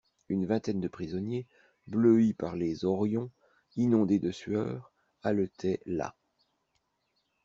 [0.29, 1.45] Une vingtaine de prisonniers,
[1.85, 3.29] bleuis par les horions,
[3.75, 6.15] inondés de sueur, haletaient là.